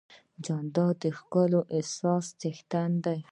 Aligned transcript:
جانداد 0.45 0.95
د 1.03 1.05
ښکلي 1.17 1.61
احساس 1.77 2.25
څښتن 2.39 2.91
دی. 3.05 3.17